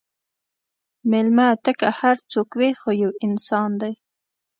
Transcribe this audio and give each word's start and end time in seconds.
مېلمه 1.11 1.47
ته 1.63 1.71
که 1.79 1.87
هر 1.99 2.15
څوک 2.31 2.49
وي، 2.59 2.71
خو 2.79 2.89
یو 3.03 3.11
انسان 3.25 3.69
دی. 3.81 3.93